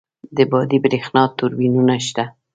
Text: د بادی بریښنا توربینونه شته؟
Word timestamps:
د 0.35 0.37
بادی 0.51 0.77
بریښنا 0.83 1.23
توربینونه 1.37 1.95
شته؟ 2.07 2.23